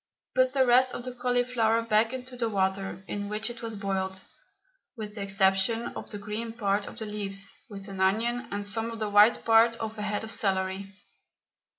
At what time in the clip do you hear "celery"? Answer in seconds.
10.31-10.91